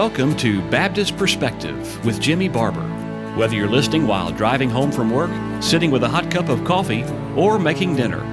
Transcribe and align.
welcome 0.00 0.34
to 0.34 0.62
Baptist 0.70 1.14
Perspective 1.18 2.06
with 2.06 2.22
Jimmy 2.22 2.48
Barber. 2.48 2.88
Whether 3.36 3.54
you're 3.54 3.68
listening 3.68 4.06
while 4.06 4.32
driving 4.32 4.70
home 4.70 4.90
from 4.90 5.10
work, 5.10 5.30
sitting 5.62 5.90
with 5.90 6.02
a 6.02 6.08
hot 6.08 6.30
cup 6.30 6.48
of 6.48 6.64
coffee, 6.64 7.04
or 7.36 7.58
making 7.58 7.96
dinner, 7.96 8.24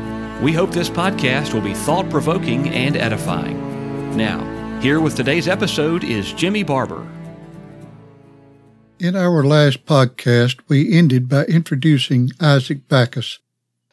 we 0.41 0.53
hope 0.53 0.71
this 0.71 0.89
podcast 0.89 1.53
will 1.53 1.59
be 1.59 1.73
thought 1.73 2.09
provoking 2.09 2.69
and 2.69 2.95
edifying. 2.95 4.15
Now, 4.15 4.79
here 4.79 5.01
with 5.01 5.17
today's 5.17 5.49
episode 5.49 6.05
is 6.05 6.31
Jimmy 6.31 6.63
Barber. 6.63 7.05
In 8.97 9.17
our 9.17 9.43
last 9.43 9.85
podcast, 9.85 10.61
we 10.69 10.97
ended 10.97 11.27
by 11.27 11.43
introducing 11.47 12.29
Isaac 12.39 12.87
Backus 12.87 13.39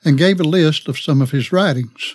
and 0.05 0.17
gave 0.17 0.39
a 0.39 0.45
list 0.45 0.87
of 0.87 0.97
some 0.97 1.21
of 1.21 1.33
his 1.33 1.51
writings. 1.51 2.15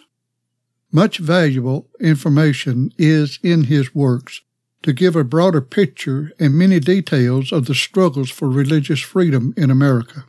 Much 0.90 1.18
valuable 1.18 1.90
information 2.00 2.94
is 2.98 3.40
in 3.44 3.66
his 3.66 3.94
works 3.94 4.40
to 4.84 4.94
give 4.94 5.16
a 5.16 5.24
broader 5.24 5.62
picture 5.62 6.32
and 6.40 6.54
many 6.54 6.80
details 6.80 7.52
of 7.52 7.66
the 7.66 7.76
struggles 7.76 8.30
for 8.30 8.50
religious 8.50 9.02
freedom 9.02 9.54
in 9.58 9.70
America. 9.70 10.26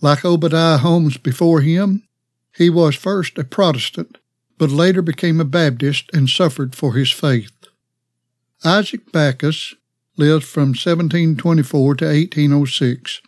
Like 0.00 0.24
Obadiah 0.24 0.78
Holmes 0.78 1.18
before 1.18 1.60
him, 1.60 2.04
he 2.56 2.70
was 2.70 2.96
first 2.96 3.38
a 3.38 3.44
Protestant, 3.44 4.18
but 4.56 4.70
later 4.70 5.02
became 5.02 5.40
a 5.40 5.44
Baptist 5.44 6.10
and 6.12 6.28
suffered 6.28 6.74
for 6.74 6.94
his 6.94 7.10
faith. 7.10 7.52
Isaac 8.64 9.12
Backus 9.12 9.74
lived 10.16 10.44
from 10.44 10.70
1724 10.70 11.94
to 11.96 12.04
1806, 12.06 13.20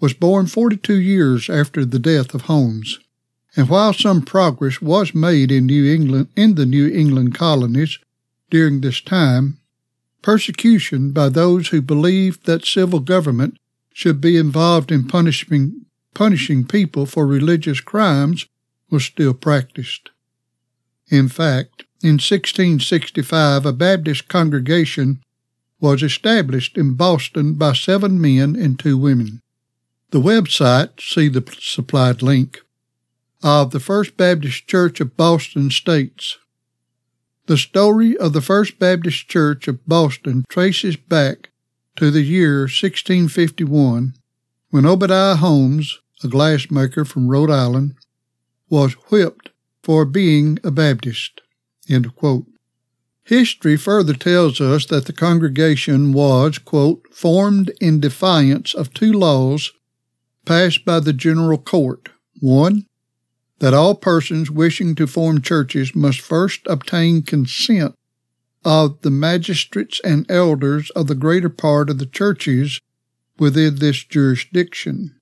was 0.00 0.14
born 0.14 0.46
42 0.46 0.94
years 0.94 1.48
after 1.48 1.84
the 1.84 1.98
death 1.98 2.34
of 2.34 2.42
Holmes, 2.42 2.98
and 3.56 3.68
while 3.68 3.92
some 3.92 4.22
progress 4.22 4.80
was 4.80 5.14
made 5.14 5.52
in 5.52 5.66
New 5.66 5.92
England 5.92 6.28
in 6.36 6.56
the 6.56 6.66
New 6.66 6.88
England 6.88 7.34
colonies 7.34 7.98
during 8.54 8.82
this 8.82 9.00
time, 9.00 9.58
persecution 10.22 11.10
by 11.10 11.28
those 11.28 11.70
who 11.70 11.82
believed 11.82 12.46
that 12.46 12.64
civil 12.64 13.00
government 13.00 13.58
should 13.92 14.20
be 14.20 14.36
involved 14.36 14.92
in 14.92 15.08
punishing, 15.08 15.84
punishing 16.14 16.64
people 16.64 17.04
for 17.04 17.26
religious 17.26 17.80
crimes 17.80 18.46
was 18.88 19.04
still 19.04 19.34
practiced. 19.34 20.10
In 21.10 21.26
fact, 21.28 21.82
in 22.00 22.12
1665, 22.12 23.66
a 23.66 23.72
Baptist 23.72 24.28
congregation 24.28 25.20
was 25.80 26.00
established 26.04 26.78
in 26.78 26.94
Boston 26.94 27.54
by 27.54 27.72
seven 27.72 28.20
men 28.20 28.54
and 28.54 28.78
two 28.78 28.96
women. 28.96 29.40
The 30.10 30.20
website, 30.20 31.00
see 31.00 31.26
the 31.26 31.44
supplied 31.58 32.22
link, 32.22 32.60
of 33.42 33.72
the 33.72 33.80
First 33.80 34.16
Baptist 34.16 34.68
Church 34.68 35.00
of 35.00 35.16
Boston 35.16 35.72
states 35.72 36.38
the 37.46 37.56
story 37.58 38.16
of 38.16 38.32
the 38.32 38.40
First 38.40 38.78
Baptist 38.78 39.28
Church 39.28 39.68
of 39.68 39.86
Boston 39.86 40.44
traces 40.48 40.96
back 40.96 41.50
to 41.96 42.10
the 42.10 42.22
year 42.22 42.60
1651 42.60 44.14
when 44.70 44.86
Obadiah 44.86 45.36
Holmes, 45.36 46.00
a 46.22 46.26
glassmaker 46.26 47.06
from 47.06 47.28
Rhode 47.28 47.50
Island, 47.50 47.94
was 48.70 48.94
whipped 49.10 49.50
for 49.82 50.04
being 50.04 50.58
a 50.64 50.70
Baptist. 50.70 51.42
History 53.24 53.76
further 53.76 54.14
tells 54.14 54.60
us 54.60 54.86
that 54.86 55.06
the 55.06 55.12
congregation 55.12 56.12
was, 56.12 56.58
quote, 56.58 57.06
formed 57.12 57.72
in 57.80 58.00
defiance 58.00 58.74
of 58.74 58.92
two 58.92 59.12
laws 59.12 59.72
passed 60.44 60.84
by 60.84 61.00
the 61.00 61.12
General 61.12 61.58
Court. 61.58 62.08
One, 62.40 62.86
that 63.58 63.74
all 63.74 63.94
persons 63.94 64.50
wishing 64.50 64.94
to 64.94 65.06
form 65.06 65.40
churches 65.40 65.94
must 65.94 66.20
first 66.20 66.60
obtain 66.66 67.22
consent 67.22 67.94
of 68.64 69.00
the 69.02 69.10
magistrates 69.10 70.00
and 70.02 70.28
elders 70.30 70.90
of 70.90 71.06
the 71.06 71.14
greater 71.14 71.48
part 71.48 71.90
of 71.90 71.98
the 71.98 72.06
churches 72.06 72.80
within 73.38 73.76
this 73.76 74.04
jurisdiction. 74.04 75.14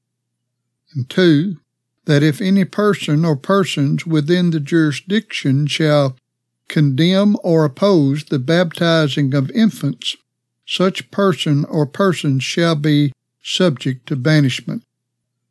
And 0.94 1.08
two, 1.08 1.56
that 2.04 2.22
if 2.22 2.40
any 2.40 2.64
person 2.64 3.24
or 3.24 3.36
persons 3.36 4.06
within 4.06 4.50
the 4.50 4.60
jurisdiction 4.60 5.66
shall 5.66 6.16
condemn 6.68 7.36
or 7.42 7.64
oppose 7.64 8.24
the 8.24 8.38
baptizing 8.38 9.34
of 9.34 9.50
infants, 9.50 10.16
such 10.66 11.10
person 11.10 11.64
or 11.66 11.86
persons 11.86 12.42
shall 12.42 12.74
be 12.74 13.12
subject 13.42 14.06
to 14.06 14.16
banishment. 14.16 14.82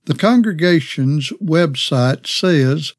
The 0.06 0.16
congregation's 0.16 1.30
website 1.42 2.28
says 2.28 2.94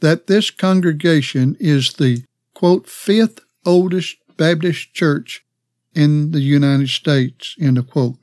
that 0.00 0.26
this 0.26 0.50
congregation 0.50 1.56
is 1.60 1.94
the, 1.94 2.24
quote, 2.54 2.88
fifth 2.88 3.40
oldest 3.64 4.16
Baptist 4.36 4.92
church 4.94 5.44
in 5.94 6.30
the 6.30 6.40
United 6.40 6.88
States, 6.88 7.56
end 7.60 7.78
of 7.78 7.88
quote. 7.88 8.18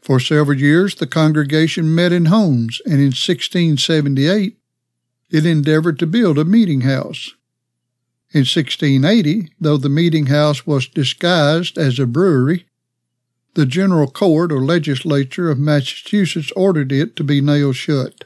For 0.00 0.18
several 0.18 0.58
years, 0.58 0.94
the 0.94 1.06
congregation 1.06 1.94
met 1.94 2.12
in 2.12 2.26
homes, 2.26 2.80
and 2.86 2.94
in 2.94 3.12
1678, 3.12 4.56
it 5.30 5.44
endeavored 5.44 5.98
to 5.98 6.06
build 6.06 6.38
a 6.38 6.44
meeting 6.44 6.82
house. 6.82 7.34
In 8.30 8.40
1680, 8.40 9.50
though 9.60 9.76
the 9.76 9.88
meeting 9.88 10.26
house 10.26 10.66
was 10.66 10.86
disguised 10.86 11.76
as 11.76 11.98
a 11.98 12.06
brewery, 12.06 12.66
the 13.54 13.66
General 13.66 14.08
Court 14.08 14.52
or 14.52 14.64
Legislature 14.64 15.50
of 15.50 15.58
Massachusetts 15.58 16.52
ordered 16.54 16.92
it 16.92 17.16
to 17.16 17.24
be 17.24 17.40
nailed 17.40 17.76
shut. 17.76 18.24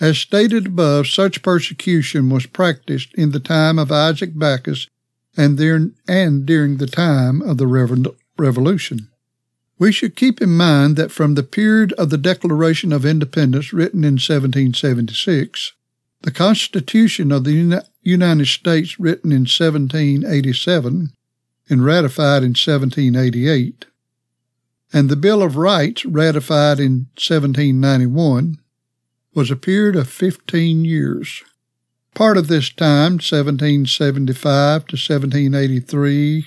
As 0.00 0.18
stated 0.18 0.66
above, 0.66 1.06
such 1.06 1.42
persecution 1.42 2.30
was 2.30 2.46
practiced 2.46 3.12
in 3.14 3.32
the 3.32 3.40
time 3.40 3.78
of 3.78 3.92
Isaac 3.92 4.30
Backus 4.34 4.88
and, 5.36 5.58
there, 5.58 5.90
and 6.08 6.46
during 6.46 6.78
the 6.78 6.86
time 6.86 7.42
of 7.42 7.58
the 7.58 7.66
Revolution. 8.38 9.08
We 9.78 9.92
should 9.92 10.16
keep 10.16 10.40
in 10.40 10.56
mind 10.56 10.96
that 10.96 11.12
from 11.12 11.34
the 11.34 11.42
period 11.42 11.92
of 11.94 12.10
the 12.10 12.18
Declaration 12.18 12.92
of 12.92 13.06
Independence 13.06 13.72
written 13.72 14.04
in 14.04 14.14
1776, 14.14 15.72
the 16.22 16.30
Constitution 16.30 17.32
of 17.32 17.44
the 17.44 17.84
United 18.02 18.46
States 18.46 18.98
written 18.98 19.32
in 19.32 19.42
1787 19.42 21.12
and 21.70 21.84
ratified 21.84 22.42
in 22.42 22.50
1788, 22.50 23.86
and 24.92 25.08
the 25.08 25.16
Bill 25.16 25.42
of 25.42 25.56
Rights, 25.56 26.04
ratified 26.04 26.80
in 26.80 27.06
1791, 27.14 28.58
was 29.32 29.50
a 29.50 29.56
period 29.56 29.94
of 29.94 30.08
15 30.08 30.84
years. 30.84 31.44
Part 32.14 32.36
of 32.36 32.48
this 32.48 32.70
time, 32.70 33.12
1775 33.12 34.86
to 34.86 34.96
1783, 34.96 36.46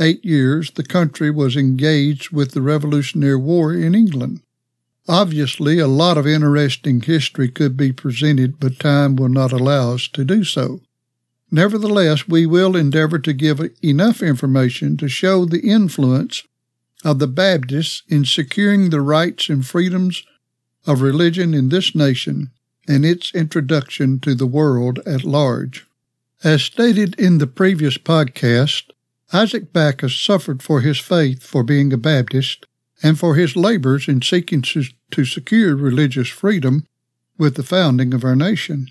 eight 0.00 0.24
years, 0.24 0.72
the 0.72 0.82
country 0.82 1.30
was 1.30 1.56
engaged 1.56 2.30
with 2.30 2.52
the 2.52 2.62
Revolutionary 2.62 3.36
War 3.36 3.72
in 3.72 3.94
England. 3.94 4.40
Obviously, 5.08 5.78
a 5.78 5.86
lot 5.86 6.18
of 6.18 6.26
interesting 6.26 7.00
history 7.00 7.48
could 7.48 7.76
be 7.76 7.92
presented, 7.92 8.58
but 8.58 8.78
time 8.78 9.14
will 9.16 9.28
not 9.28 9.52
allow 9.52 9.94
us 9.94 10.08
to 10.08 10.24
do 10.24 10.42
so. 10.42 10.80
Nevertheless, 11.50 12.28
we 12.28 12.46
will 12.46 12.76
endeavor 12.76 13.18
to 13.18 13.32
give 13.32 13.60
enough 13.82 14.22
information 14.22 14.96
to 14.98 15.08
show 15.08 15.44
the 15.44 15.60
influence 15.60 16.44
of 17.04 17.18
the 17.18 17.26
Baptists 17.26 18.02
in 18.08 18.24
securing 18.24 18.90
the 18.90 19.00
rights 19.00 19.48
and 19.48 19.66
freedoms 19.66 20.22
of 20.86 21.00
religion 21.00 21.54
in 21.54 21.68
this 21.68 21.94
nation 21.94 22.50
and 22.86 23.04
its 23.04 23.34
introduction 23.34 24.20
to 24.20 24.34
the 24.34 24.46
world 24.46 25.00
at 25.06 25.24
large. 25.24 25.86
As 26.42 26.62
stated 26.62 27.18
in 27.18 27.38
the 27.38 27.46
previous 27.46 27.98
podcast, 27.98 28.84
Isaac 29.32 29.72
Backus 29.72 30.16
suffered 30.16 30.62
for 30.62 30.80
his 30.80 30.98
faith 30.98 31.42
for 31.42 31.62
being 31.62 31.92
a 31.92 31.98
Baptist 31.98 32.66
and 33.02 33.18
for 33.18 33.34
his 33.34 33.56
labors 33.56 34.08
in 34.08 34.22
seeking 34.22 34.62
to, 34.62 35.24
secure 35.24 35.76
religious 35.76 36.28
freedom 36.28 36.86
with 37.38 37.56
the 37.56 37.62
founding 37.62 38.12
of 38.14 38.24
our 38.24 38.36
nation. 38.36 38.88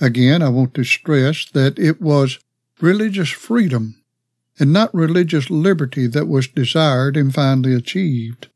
Again, 0.00 0.42
I 0.42 0.48
want 0.48 0.72
to 0.74 0.84
stress 0.84 1.44
that 1.52 1.78
it 1.78 2.00
was 2.00 2.38
religious 2.80 3.28
freedom 3.28 4.02
and 4.58 4.72
not 4.72 4.94
religious 4.94 5.50
liberty 5.50 6.06
that 6.06 6.26
was 6.26 6.48
desired 6.48 7.16
and 7.16 7.34
finally 7.34 7.74
achieved, 7.74 8.48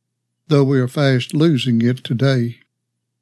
though 0.49 0.65
we 0.65 0.81
are 0.81 0.89
fast 0.89 1.35
losing 1.35 1.83
it 1.83 2.03
today. 2.03 2.61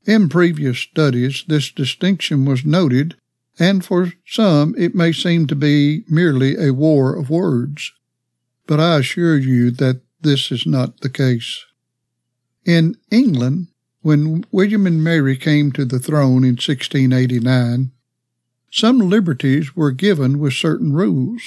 In 0.04 0.28
previous 0.28 0.78
studies, 0.78 1.44
this 1.48 1.70
distinction 1.70 2.44
was 2.44 2.64
noted, 2.64 3.16
and 3.58 3.84
for 3.84 4.12
some 4.26 4.74
it 4.78 4.94
may 4.94 5.12
seem 5.12 5.46
to 5.48 5.56
be 5.56 6.04
merely 6.08 6.56
a 6.56 6.72
war 6.72 7.16
of 7.16 7.30
words. 7.30 7.92
But 8.66 8.78
I 8.78 8.98
assure 8.98 9.36
you 9.36 9.72
that 9.72 10.00
this 10.20 10.52
is 10.52 10.64
not 10.64 11.00
the 11.00 11.10
case. 11.10 11.64
In 12.64 12.96
England, 13.10 13.68
when 14.02 14.44
William 14.52 14.86
and 14.86 15.02
Mary 15.02 15.36
came 15.36 15.72
to 15.72 15.84
the 15.84 15.98
throne 15.98 16.44
in 16.44 16.54
1689, 16.54 17.90
some 18.72 18.98
liberties 18.98 19.76
were 19.76 19.90
given 19.90 20.38
with 20.38 20.54
certain 20.54 20.94
rules. 20.94 21.42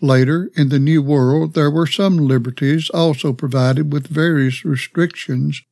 Later, 0.00 0.52
in 0.54 0.68
the 0.68 0.78
New 0.78 1.02
World, 1.02 1.54
there 1.54 1.70
were 1.70 1.86
some 1.86 2.16
liberties 2.16 2.88
also 2.90 3.32
provided 3.32 3.92
with 3.92 4.06
various 4.06 4.64
restrictions, 4.64 5.62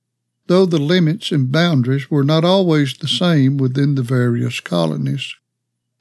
though 0.48 0.66
the 0.66 0.80
limits 0.80 1.30
and 1.30 1.52
boundaries 1.52 2.10
were 2.10 2.24
not 2.24 2.44
always 2.44 2.94
the 2.94 3.06
same 3.06 3.56
within 3.56 3.94
the 3.94 4.02
various 4.02 4.58
colonies. 4.58 5.36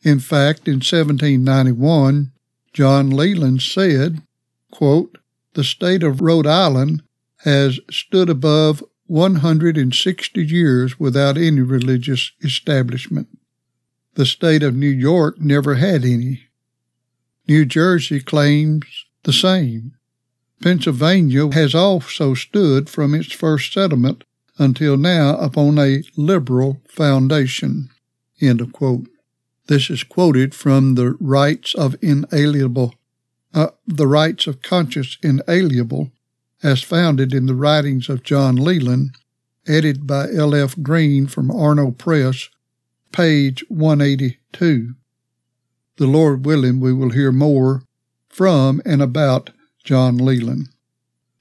In 0.01 0.19
fact, 0.19 0.67
in 0.67 0.75
1791, 0.75 2.31
John 2.73 3.11
Leland 3.11 3.61
said, 3.61 4.23
quote, 4.71 5.19
The 5.53 5.63
state 5.63 6.01
of 6.01 6.21
Rhode 6.21 6.47
Island 6.47 7.03
has 7.43 7.79
stood 7.91 8.31
above 8.31 8.83
160 9.05 10.43
years 10.43 10.99
without 10.99 11.37
any 11.37 11.61
religious 11.61 12.31
establishment. 12.41 13.27
The 14.15 14.25
state 14.25 14.63
of 14.63 14.75
New 14.75 14.89
York 14.89 15.39
never 15.39 15.75
had 15.75 16.03
any. 16.03 16.43
New 17.47 17.65
Jersey 17.65 18.21
claims 18.21 19.05
the 19.23 19.33
same. 19.33 19.93
Pennsylvania 20.61 21.51
has 21.51 21.75
also 21.75 22.33
stood 22.33 22.89
from 22.89 23.13
its 23.13 23.31
first 23.33 23.73
settlement 23.73 24.23
until 24.57 24.97
now 24.97 25.37
upon 25.37 25.77
a 25.77 26.03
liberal 26.15 26.81
foundation. 26.87 27.89
End 28.41 28.61
of 28.61 28.71
quote. 28.71 29.07
This 29.67 29.89
is 29.89 30.03
quoted 30.03 30.55
from 30.55 30.95
the 30.95 31.17
Rights 31.19 31.73
of 31.75 31.95
Inalienable, 32.01 32.95
uh, 33.53 33.69
the 33.85 34.07
Rights 34.07 34.47
of 34.47 34.61
Conscience 34.61 35.17
Inalienable, 35.21 36.11
as 36.63 36.81
founded 36.81 37.33
in 37.33 37.47
the 37.47 37.55
writings 37.55 38.07
of 38.07 38.23
John 38.23 38.55
Leland, 38.55 39.17
edited 39.67 40.07
by 40.07 40.31
L. 40.31 40.55
F. 40.55 40.75
Greene 40.81 41.27
from 41.27 41.51
Arno 41.51 41.91
Press, 41.91 42.49
page 43.15 43.63
182. 43.69 44.93
The 45.95 46.05
Lord 46.05 46.45
willing, 46.45 46.81
we 46.81 46.91
will 46.91 47.11
hear 47.11 47.31
more 47.31 47.83
from 48.27 48.81
and 48.83 49.01
about 49.01 49.51
John 49.85 50.17
Leland. 50.17 50.67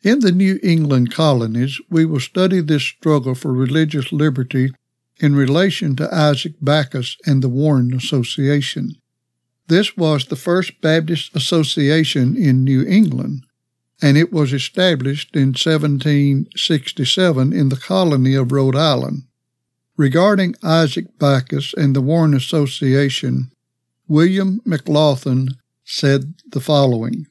In 0.00 0.20
the 0.20 0.30
New 0.30 0.60
England 0.62 1.12
colonies, 1.12 1.80
we 1.90 2.04
will 2.04 2.20
study 2.20 2.60
this 2.60 2.84
struggle 2.84 3.34
for 3.34 3.52
religious 3.52 4.12
liberty 4.12 4.72
in 5.18 5.34
relation 5.34 5.96
to 5.96 6.14
Isaac 6.14 6.52
Backus 6.60 7.16
and 7.26 7.42
the 7.42 7.48
Warren 7.48 7.92
Association. 7.92 8.94
This 9.66 9.96
was 9.96 10.26
the 10.26 10.36
first 10.36 10.80
Baptist 10.80 11.34
association 11.34 12.36
in 12.36 12.62
New 12.62 12.84
England, 12.84 13.46
and 14.00 14.16
it 14.16 14.32
was 14.32 14.52
established 14.52 15.34
in 15.34 15.48
1767 15.48 17.52
in 17.52 17.68
the 17.70 17.76
colony 17.76 18.36
of 18.36 18.52
Rhode 18.52 18.76
Island. 18.76 19.24
Regarding 19.96 20.56
Isaac 20.60 21.18
Backus 21.20 21.72
and 21.72 21.94
the 21.94 22.00
Warren 22.00 22.34
Association, 22.34 23.52
William 24.08 24.60
McLoughlin 24.66 25.50
said 25.84 26.34
the 26.50 26.60
following 26.60 27.28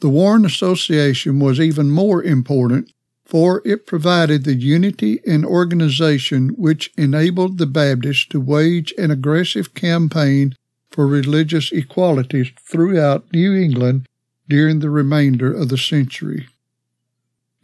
The 0.00 0.08
Warren 0.08 0.44
Association 0.44 1.38
was 1.38 1.60
even 1.60 1.92
more 1.92 2.20
important, 2.20 2.92
for 3.24 3.62
it 3.64 3.86
provided 3.86 4.42
the 4.42 4.56
unity 4.56 5.20
and 5.24 5.46
organization 5.46 6.48
which 6.56 6.92
enabled 6.98 7.58
the 7.58 7.66
Baptists 7.66 8.26
to 8.30 8.40
wage 8.40 8.92
an 8.98 9.12
aggressive 9.12 9.72
campaign 9.74 10.56
for 10.90 11.06
religious 11.06 11.70
equality 11.70 12.54
throughout 12.60 13.32
New 13.32 13.54
England 13.54 14.08
during 14.48 14.80
the 14.80 14.90
remainder 14.90 15.52
of 15.52 15.68
the 15.68 15.78
century. 15.78 16.48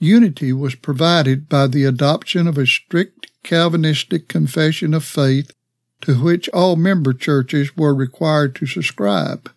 Unity 0.01 0.51
was 0.51 0.75
provided 0.75 1.47
by 1.47 1.67
the 1.67 1.85
adoption 1.85 2.47
of 2.47 2.57
a 2.57 2.67
strict 2.67 3.31
Calvinistic 3.43 4.29
confession 4.29 4.95
of 4.95 5.05
faith 5.05 5.53
to 6.01 6.15
which 6.15 6.49
all 6.49 6.75
member 6.75 7.13
churches 7.13 7.77
were 7.77 7.95
required 7.95 8.55
to 8.55 8.67
subscribe, 8.67 9.51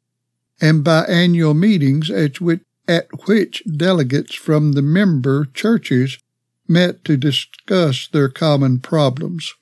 and 0.59 0.83
by 0.83 1.05
annual 1.05 1.53
meetings 1.53 2.11
at 2.11 2.41
which, 2.41 2.61
at 2.87 3.07
which 3.25 3.63
delegates 3.65 4.35
from 4.35 4.73
the 4.73 4.81
member 4.81 5.45
churches 5.45 6.19
met 6.67 7.05
to 7.05 7.15
discuss 7.15 8.07
their 8.09 8.27
common 8.27 8.79
problems. 8.79 9.53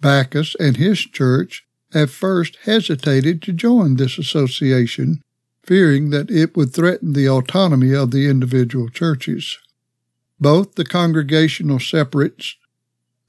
Backus 0.00 0.54
and 0.60 0.76
his 0.76 1.00
church 1.00 1.66
at 1.92 2.10
first 2.10 2.56
hesitated 2.64 3.42
to 3.42 3.52
join 3.52 3.96
this 3.96 4.18
association 4.18 5.20
fearing 5.64 6.10
that 6.10 6.30
it 6.30 6.56
would 6.56 6.72
threaten 6.72 7.14
the 7.14 7.28
autonomy 7.28 7.94
of 7.94 8.10
the 8.10 8.28
individual 8.28 8.88
churches. 8.88 9.58
Both 10.40 10.74
the 10.74 10.84
Congregational 10.84 11.80
Separates 11.80 12.56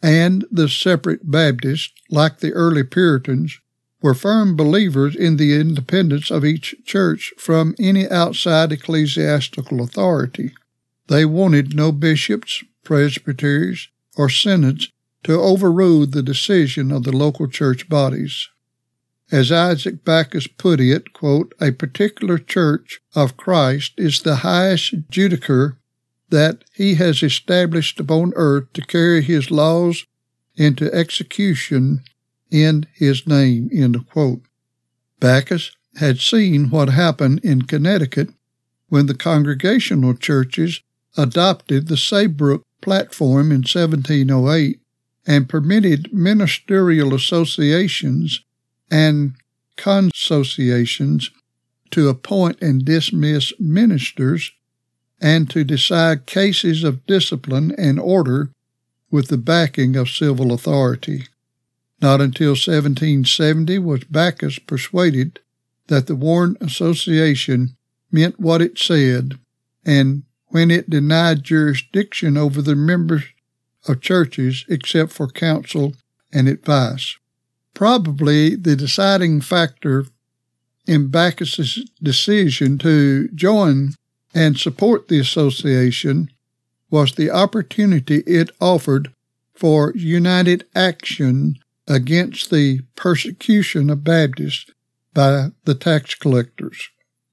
and 0.01 0.45
the 0.51 0.69
Separate 0.69 1.29
Baptists, 1.29 1.93
like 2.09 2.39
the 2.39 2.51
early 2.53 2.83
Puritans, 2.83 3.59
were 4.01 4.13
firm 4.13 4.55
believers 4.55 5.15
in 5.15 5.37
the 5.37 5.59
independence 5.59 6.29
of 6.29 6.45
each 6.45 6.75
church 6.85 7.33
from 7.37 7.73
any 7.79 8.07
outside 8.09 8.71
ecclesiastical 8.71 9.81
authority. 9.81 10.53
They 11.07 11.25
wanted 11.25 11.75
no 11.75 11.91
bishops, 11.91 12.63
presbyteries, 12.83 13.87
or 14.15 14.29
synods 14.29 14.91
to 15.23 15.39
overrule 15.39 16.05
the 16.05 16.21
decision 16.21 16.91
of 16.91 17.03
the 17.03 17.11
local 17.11 17.47
church 17.47 17.89
bodies. 17.89 18.49
As 19.31 19.51
Isaac 19.51 20.05
Backus 20.05 20.45
put 20.45 20.79
it, 20.79 21.13
quote, 21.13 21.55
a 21.59 21.71
particular 21.71 22.37
church 22.37 23.01
of 23.15 23.37
Christ 23.37 23.93
is 23.97 24.21
the 24.21 24.37
highest 24.37 25.09
judicature 25.09 25.77
that 26.29 26.63
he 26.73 26.95
has 26.95 27.21
established 27.21 27.99
upon 27.99 28.33
earth 28.35 28.71
to 28.73 28.81
carry 28.81 29.21
his 29.21 29.51
laws 29.51 30.05
into 30.55 30.93
execution 30.93 32.03
in 32.51 32.87
his 32.93 33.27
name, 33.27 33.69
end 33.73 33.97
quote. 34.09 34.41
Backus 35.19 35.75
had 35.97 36.19
seen 36.19 36.69
what 36.69 36.89
happened 36.89 37.39
in 37.43 37.63
Connecticut 37.63 38.29
when 38.89 39.07
the 39.07 39.15
Congregational 39.15 40.13
churches 40.13 40.81
adopted 41.17 41.87
the 41.87 41.97
Saybrook 41.97 42.63
platform 42.81 43.51
in 43.51 43.59
1708 43.59 44.79
and 45.25 45.49
permitted 45.49 46.13
ministerial 46.13 47.13
associations 47.13 48.41
and 48.91 49.33
consociations 49.75 51.31
to 51.91 52.09
appoint 52.09 52.61
and 52.61 52.85
dismiss 52.85 53.53
ministers 53.59 54.51
and 55.25 55.49
to 55.49 55.63
decide 55.63 56.27
cases 56.27 56.83
of 56.83 57.03
discipline 57.07 57.73
and 57.79 57.99
order 57.99 58.51
with 59.09 59.27
the 59.29 59.37
backing 59.39 59.95
of 59.95 60.07
civil 60.07 60.53
authority. 60.53 61.23
Not 61.99 62.21
until 62.21 62.51
1770 62.51 63.79
was 63.79 64.03
Backus 64.03 64.59
persuaded 64.59 65.39
that 65.87 66.05
the 66.05 66.15
Warren 66.15 66.55
Association 66.61 67.75
meant 68.11 68.39
what 68.39 68.61
it 68.61 68.77
said, 68.77 69.39
and 69.83 70.21
when 70.49 70.69
it 70.69 70.91
denied 70.91 71.43
jurisdiction 71.43 72.37
over 72.37 72.61
the 72.61 72.75
members 72.75 73.23
of 73.87 74.01
churches 74.01 74.63
except 74.69 75.11
for 75.11 75.27
counsel 75.27 75.95
and 76.31 76.47
advice. 76.47 77.17
Probably 77.73 78.55
the 78.55 78.75
deciding 78.75 79.41
factor 79.41 80.05
in 80.85 81.07
Backus's 81.07 81.83
decision 82.03 82.77
to 82.77 83.27
join 83.29 83.95
and 84.35 84.59
support 84.59 85.07
the 85.07 85.19
association 85.19 86.29
was 86.91 87.13
the 87.13 87.31
opportunity 87.31 88.17
it 88.27 88.51
offered 88.61 89.11
for 89.53 89.93
united 89.95 90.65
action 90.75 91.57
against 91.87 92.51
the 92.51 92.81
persecution 92.95 93.89
of 93.89 94.03
Baptists 94.03 94.69
by 95.13 95.47
the 95.63 95.73
tax 95.73 96.13
collectors. 96.13 96.89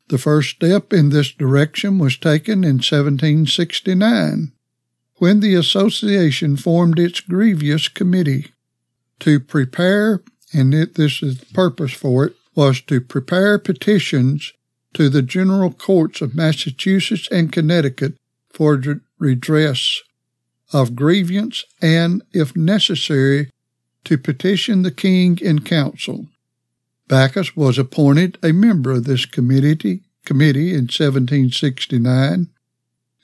The 0.09 0.19
first 0.19 0.51
step 0.51 0.93
in 0.93 1.09
this 1.09 1.33
direction 1.33 1.99
was 1.99 2.17
taken 2.17 2.65
in 2.65 2.77
1769 2.77 4.53
when 5.17 5.41
the 5.41 5.55
association 5.55 6.57
formed 6.57 6.99
its 6.99 7.21
grievous 7.21 7.89
committee 7.89 8.53
to 9.21 9.39
prepare 9.41 10.23
and 10.53 10.75
it, 10.75 10.95
this 10.97 11.23
is 11.23 11.39
the 11.39 11.47
purpose 11.55 11.93
for 11.93 12.27
it, 12.27 12.37
was 12.55 12.81
to 12.83 13.01
prepare 13.01 13.59
petitions 13.59 14.53
to 14.95 15.09
the 15.09 15.23
general 15.23 15.73
courts 15.73 16.21
of 16.21 16.35
Massachusetts 16.35 17.29
and 17.31 17.53
Connecticut 17.53 18.15
for 18.53 18.81
redress 19.19 20.03
of 20.73 20.97
grievance 20.97 21.65
and, 21.81 22.23
if 22.33 22.57
necessary, 22.57 23.51
to 24.05 24.19
petition 24.19 24.83
the 24.83 24.91
king 24.91 25.39
in 25.41 25.61
council. 25.61 26.27
Backus 27.09 27.57
was 27.57 27.79
appointed 27.79 28.39
a 28.43 28.53
member 28.53 28.93
of 28.93 29.05
this 29.05 29.27
committee, 29.27 30.03
committee 30.25 30.71
in 30.71 30.85
1769, 30.85 32.49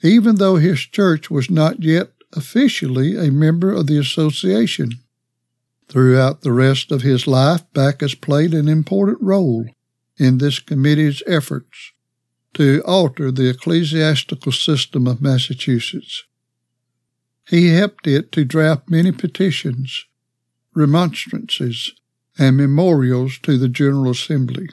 even 0.03 0.35
though 0.35 0.55
his 0.55 0.79
church 0.79 1.29
was 1.29 1.49
not 1.49 1.81
yet 1.81 2.11
officially 2.33 3.17
a 3.17 3.31
member 3.31 3.71
of 3.71 3.87
the 3.87 3.97
association. 3.97 4.91
Throughout 5.87 6.41
the 6.41 6.53
rest 6.53 6.91
of 6.91 7.01
his 7.01 7.25
life, 7.25 7.63
Backus 7.73 8.13
played 8.13 8.53
an 8.53 8.67
important 8.67 9.17
role 9.21 9.65
in 10.19 10.37
this 10.37 10.59
committee's 10.59 11.23
efforts 11.25 11.93
to 12.53 12.83
alter 12.85 13.31
the 13.31 13.49
ecclesiastical 13.49 14.51
system 14.51 15.07
of 15.07 15.21
Massachusetts. 15.21 16.23
He 17.47 17.69
helped 17.69 18.05
it 18.05 18.31
to 18.33 18.45
draft 18.45 18.89
many 18.89 19.11
petitions, 19.11 20.05
remonstrances, 20.75 21.93
and 22.37 22.57
memorials 22.57 23.39
to 23.43 23.57
the 23.57 23.69
General 23.69 24.11
Assembly. 24.11 24.69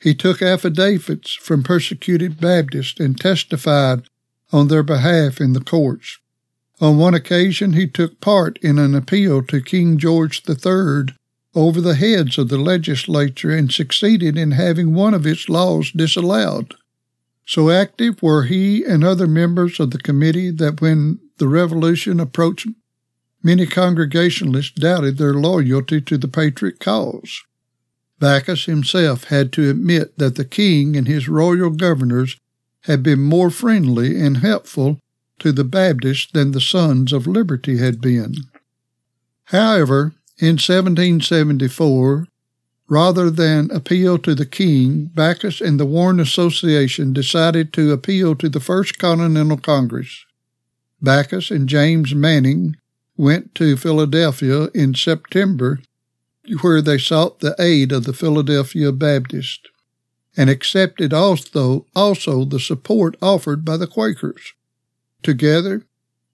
He 0.00 0.14
took 0.14 0.42
affidavits 0.42 1.34
from 1.34 1.62
persecuted 1.62 2.40
Baptists 2.40 3.00
and 3.00 3.18
testified 3.18 4.02
on 4.52 4.68
their 4.68 4.82
behalf 4.82 5.40
in 5.40 5.52
the 5.52 5.60
courts. 5.60 6.18
On 6.80 6.98
one 6.98 7.14
occasion, 7.14 7.72
he 7.72 7.86
took 7.86 8.20
part 8.20 8.58
in 8.58 8.78
an 8.78 8.94
appeal 8.94 9.42
to 9.44 9.62
King 9.62 9.96
George 9.96 10.42
III 10.48 11.14
over 11.54 11.80
the 11.80 11.94
heads 11.94 12.38
of 12.38 12.48
the 12.48 12.58
legislature 12.58 13.50
and 13.50 13.72
succeeded 13.72 14.36
in 14.36 14.52
having 14.52 14.94
one 14.94 15.14
of 15.14 15.26
its 15.26 15.48
laws 15.48 15.90
disallowed. 15.92 16.74
So 17.46 17.70
active 17.70 18.22
were 18.22 18.44
he 18.44 18.84
and 18.84 19.04
other 19.04 19.26
members 19.26 19.78
of 19.78 19.90
the 19.90 19.98
committee 19.98 20.50
that 20.50 20.80
when 20.80 21.20
the 21.38 21.48
revolution 21.48 22.20
approached, 22.20 22.68
many 23.42 23.66
Congregationalists 23.66 24.72
doubted 24.72 25.18
their 25.18 25.34
loyalty 25.34 26.00
to 26.00 26.16
the 26.16 26.28
patriot 26.28 26.80
cause. 26.80 27.42
Backus 28.18 28.64
himself 28.64 29.24
had 29.24 29.52
to 29.52 29.68
admit 29.68 30.16
that 30.18 30.36
the 30.36 30.44
king 30.44 30.96
and 30.96 31.06
his 31.06 31.28
royal 31.28 31.70
governors 31.70 32.38
had 32.82 33.02
been 33.02 33.20
more 33.20 33.50
friendly 33.50 34.20
and 34.20 34.38
helpful 34.38 34.98
to 35.38 35.52
the 35.52 35.64
Baptists 35.64 36.30
than 36.32 36.52
the 36.52 36.60
Sons 36.60 37.12
of 37.12 37.26
Liberty 37.26 37.78
had 37.78 38.00
been. 38.00 38.34
However, 39.46 40.14
in 40.38 40.56
1774, 40.56 42.26
rather 42.88 43.30
than 43.30 43.70
appeal 43.70 44.18
to 44.18 44.34
the 44.34 44.46
king, 44.46 45.06
Backus 45.14 45.60
and 45.60 45.78
the 45.78 45.86
Warren 45.86 46.20
Association 46.20 47.12
decided 47.12 47.72
to 47.72 47.92
appeal 47.92 48.34
to 48.36 48.48
the 48.48 48.60
First 48.60 48.98
Continental 48.98 49.56
Congress. 49.56 50.24
Backus 51.00 51.50
and 51.50 51.68
James 51.68 52.14
Manning 52.14 52.76
went 53.16 53.54
to 53.54 53.76
Philadelphia 53.76 54.68
in 54.74 54.94
September, 54.94 55.80
where 56.62 56.82
they 56.82 56.98
sought 56.98 57.40
the 57.40 57.54
aid 57.58 57.92
of 57.92 58.04
the 58.04 58.12
Philadelphia 58.12 58.90
Baptist, 58.90 59.68
and 60.36 60.50
accepted 60.50 61.12
also, 61.12 61.86
also 61.94 62.44
the 62.44 62.58
support 62.58 63.16
offered 63.22 63.64
by 63.64 63.76
the 63.76 63.86
Quakers. 63.86 64.52
Together, 65.22 65.86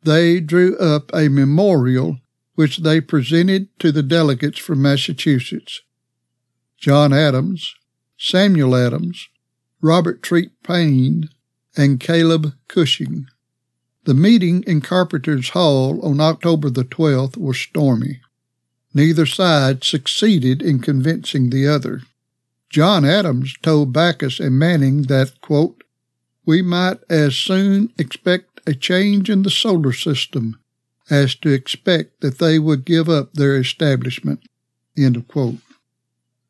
they 0.02 0.40
drew 0.40 0.76
up 0.78 1.11
a 1.12 1.28
memorial 1.28 2.19
which 2.60 2.76
they 2.76 3.00
presented 3.00 3.66
to 3.78 3.90
the 3.90 4.02
delegates 4.02 4.58
from 4.58 4.82
Massachusetts. 4.82 5.80
John 6.76 7.10
Adams, 7.10 7.74
Samuel 8.18 8.76
Adams, 8.76 9.30
Robert 9.80 10.22
Treat 10.22 10.50
Paine, 10.62 11.30
and 11.74 11.98
Caleb 11.98 12.52
Cushing. 12.68 13.28
The 14.04 14.12
meeting 14.12 14.62
in 14.64 14.82
Carpenter's 14.82 15.48
Hall 15.48 16.04
on 16.04 16.20
October 16.20 16.68
the 16.68 16.84
12th 16.84 17.38
was 17.38 17.56
stormy. 17.56 18.20
Neither 18.92 19.24
side 19.24 19.82
succeeded 19.82 20.60
in 20.60 20.80
convincing 20.80 21.48
the 21.48 21.66
other. 21.66 22.02
John 22.68 23.06
Adams 23.06 23.54
told 23.62 23.94
Backus 23.94 24.38
and 24.38 24.58
Manning 24.58 25.04
that, 25.04 25.40
quote, 25.40 25.82
we 26.44 26.60
might 26.60 26.98
as 27.08 27.36
soon 27.36 27.90
expect 27.96 28.60
a 28.66 28.74
change 28.74 29.30
in 29.30 29.44
the 29.44 29.50
solar 29.50 29.94
system 29.94 30.60
as 31.10 31.34
to 31.34 31.50
expect 31.50 32.20
that 32.20 32.38
they 32.38 32.58
would 32.58 32.84
give 32.84 33.08
up 33.08 33.34
their 33.34 33.56
establishment. 33.56 34.40
End 34.96 35.16
of 35.16 35.26
quote. 35.28 35.56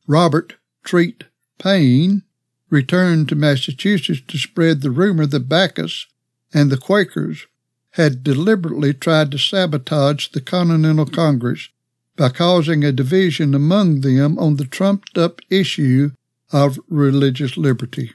Robert 0.07 0.55
Treat 0.85 1.25
Paine 1.59 2.23
returned 2.69 3.29
to 3.29 3.35
Massachusetts 3.35 4.21
to 4.29 4.39
spread 4.39 4.81
the 4.81 4.91
rumor 4.91 5.27
that 5.27 5.49
Backus 5.49 6.07
and 6.53 6.71
the 6.71 6.77
Quakers 6.77 7.47
had 7.95 8.23
deliberately 8.23 8.95
tried 8.95 9.31
to 9.33 9.39
sabotage 9.39 10.29
the 10.29 10.41
Continental 10.41 11.07
Congress 11.07 11.69
by 12.17 12.29
causing 12.29 12.85
a 12.85 12.93
division 12.93 13.55
among 13.55 14.03
them 14.03 14.39
on 14.39 14.57
the 14.57 14.65
trumped 14.65 15.17
up 15.17 15.41
issue 15.49 16.11
of 16.53 16.79
religious 16.89 17.57
liberty. 17.57 18.13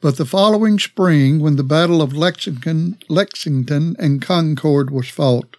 But 0.00 0.16
the 0.16 0.24
following 0.24 0.78
spring, 0.78 1.40
when 1.40 1.56
the 1.56 1.64
Battle 1.64 2.02
of 2.02 2.16
Lexington, 2.16 2.98
Lexington 3.08 3.96
and 3.98 4.22
Concord 4.22 4.90
was 4.90 5.08
fought, 5.08 5.56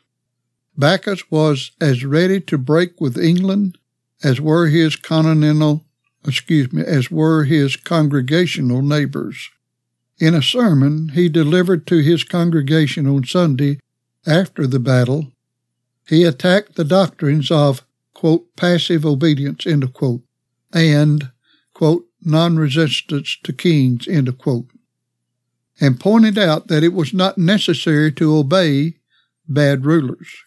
Backus 0.78 1.32
was 1.32 1.72
as 1.82 2.06
ready 2.06 2.40
to 2.42 2.58
break 2.58 3.02
with 3.02 3.18
England 3.18 3.78
as 4.24 4.40
were 4.40 4.68
his 4.68 4.96
continental, 4.96 5.86
excuse 6.26 6.72
me, 6.72 6.84
as 6.84 7.10
were 7.10 7.46
his 7.46 7.76
congregational 7.76 8.82
neighbors. 8.82 9.50
In 10.20 10.36
a 10.36 10.42
sermon 10.42 11.10
he 11.10 11.30
delivered 11.30 11.88
to 11.88 12.00
his 12.00 12.24
congregation 12.24 13.08
on 13.08 13.24
Sunday 13.24 13.80
after 14.26 14.68
the 14.68 14.80
battle, 14.80 15.32
he 16.08 16.24
attacked 16.24 16.76
the 16.76 16.84
doctrines 16.84 17.50
of, 17.52 17.84
quote, 18.14 18.56
passive 18.56 19.06
obedience, 19.06 19.66
end 19.66 19.94
quote, 19.94 20.22
and, 20.74 21.32
quote, 21.74 22.06
non-resistance 22.24 23.38
to 23.44 23.54
kings, 23.54 24.08
end 24.08 24.36
quote, 24.38 24.70
and 25.80 26.00
pointed 26.00 26.38
out 26.38 26.68
that 26.68 26.84
it 26.84 26.94
was 26.94 27.14
not 27.14 27.38
necessary 27.38 28.12
to 28.12 28.36
obey 28.36 28.96
bad 29.48 29.86
rulers. 29.86 30.44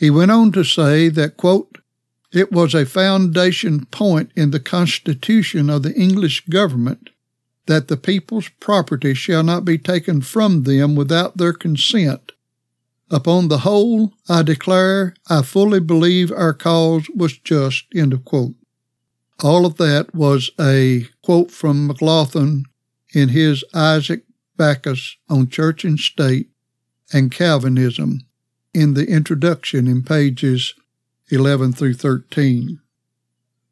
He 0.00 0.08
went 0.08 0.30
on 0.30 0.50
to 0.52 0.64
say 0.64 1.10
that, 1.10 1.36
quote, 1.36 1.76
it 2.32 2.50
was 2.50 2.74
a 2.74 2.86
foundation 2.86 3.84
point 3.84 4.30
in 4.34 4.50
the 4.50 4.58
Constitution 4.58 5.68
of 5.68 5.82
the 5.82 5.92
English 5.92 6.46
government 6.46 7.10
that 7.66 7.88
the 7.88 7.98
people's 7.98 8.48
property 8.60 9.12
shall 9.12 9.42
not 9.42 9.66
be 9.66 9.76
taken 9.76 10.22
from 10.22 10.62
them 10.62 10.94
without 10.94 11.36
their 11.36 11.52
consent. 11.52 12.32
Upon 13.10 13.48
the 13.48 13.58
whole, 13.58 14.14
I 14.26 14.40
declare 14.42 15.12
I 15.28 15.42
fully 15.42 15.80
believe 15.80 16.32
our 16.32 16.54
cause 16.54 17.06
was 17.14 17.36
just. 17.36 17.84
End 17.94 18.14
of 18.14 18.24
quote. 18.24 18.54
All 19.44 19.66
of 19.66 19.76
that 19.76 20.14
was 20.14 20.50
a 20.58 21.08
quote 21.22 21.50
from 21.50 21.86
McLoughlin 21.86 22.64
in 23.12 23.28
his 23.28 23.62
Isaac 23.74 24.24
Backus 24.56 25.18
on 25.28 25.50
Church 25.50 25.84
and 25.84 25.98
State 25.98 26.48
and 27.12 27.30
Calvinism 27.30 28.22
in 28.72 28.94
the 28.94 29.06
introduction 29.06 29.86
in 29.86 30.02
pages 30.02 30.74
11 31.30 31.72
through 31.72 31.94
13. 31.94 32.80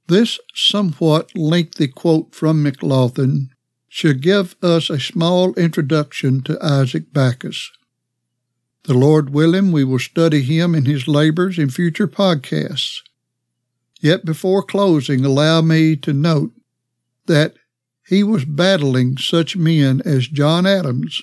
This 0.06 0.38
somewhat 0.54 1.36
lengthy 1.36 1.88
quote 1.88 2.34
from 2.34 2.62
McLoughlin 2.62 3.50
should 3.88 4.22
give 4.22 4.56
us 4.62 4.90
a 4.90 5.00
small 5.00 5.54
introduction 5.54 6.42
to 6.42 6.58
Isaac 6.62 7.12
Backus. 7.12 7.70
The 8.84 8.94
Lord 8.94 9.30
willing, 9.30 9.72
we 9.72 9.84
will 9.84 9.98
study 9.98 10.42
him 10.42 10.74
and 10.74 10.86
his 10.86 11.06
labors 11.06 11.58
in 11.58 11.70
future 11.70 12.08
podcasts. 12.08 13.02
Yet 14.00 14.24
before 14.24 14.62
closing, 14.62 15.24
allow 15.24 15.60
me 15.60 15.96
to 15.96 16.12
note 16.12 16.52
that 17.26 17.54
he 18.06 18.22
was 18.22 18.44
battling 18.44 19.18
such 19.18 19.56
men 19.56 20.00
as 20.04 20.28
John 20.28 20.66
Adams 20.66 21.22